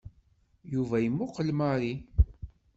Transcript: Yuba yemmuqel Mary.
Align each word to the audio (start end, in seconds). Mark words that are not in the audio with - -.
Yuba 0.73 0.97
yemmuqel 0.99 1.49
Mary. 1.59 1.93